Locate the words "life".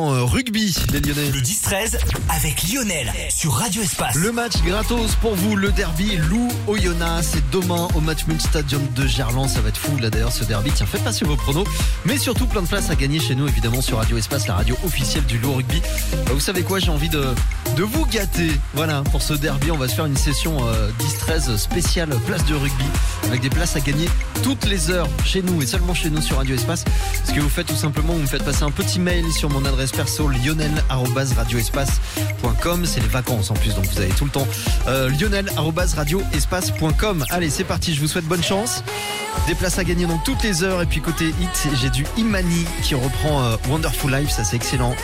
44.12-44.30